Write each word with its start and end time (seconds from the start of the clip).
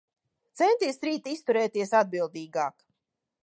Centies 0.61 0.97
rīt 1.07 1.29
izturēties 1.33 1.95
atbildīgāk. 2.03 2.87